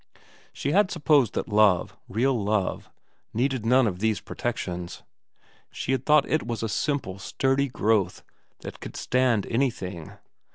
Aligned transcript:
She 0.51 0.71
had 0.71 0.89
supposed 0.89 1.33
that 1.35 1.47
love, 1.47 1.95
real 2.09 2.33
love, 2.43 2.89
needed 3.35 3.67
none 3.67 3.85
of 3.85 3.99
these 3.99 4.19
protections. 4.19 5.03
She 5.71 5.91
had 5.91 6.07
thought 6.07 6.27
it 6.27 6.41
was 6.47 6.63
a 6.63 6.69
simple, 6.69 7.19
sturdy 7.19 7.67
growth 7.67 8.23
that 8.61 8.79
could 8.79 8.95
stand 8.97 9.45
anything. 9.45 10.13